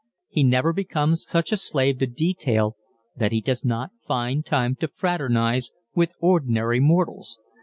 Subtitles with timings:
[0.29, 2.75] He never becomes such a slave to detail
[3.15, 7.37] that he does not find time to fraternize with ordinary mortals.